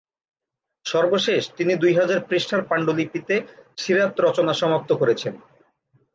সর্বশেষ 0.85 1.41
তিনি 1.57 1.73
দুই 1.75 1.93
হাজার 1.95 2.19
পৃষ্ঠার 2.29 2.61
পাণ্ডুলিপিতে 2.63 3.35
সীরাত 3.77 4.13
রচনা 4.19 4.53
সমাপ্ত 4.53 4.89
করেছেন। 4.93 5.33